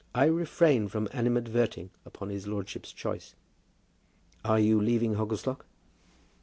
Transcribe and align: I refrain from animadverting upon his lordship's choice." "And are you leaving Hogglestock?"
I 0.15 0.25
refrain 0.25 0.87
from 0.87 1.07
animadverting 1.09 1.91
upon 2.07 2.29
his 2.31 2.47
lordship's 2.47 2.91
choice." 2.91 3.35
"And 4.43 4.51
are 4.53 4.59
you 4.59 4.81
leaving 4.81 5.13
Hogglestock?" 5.13 5.67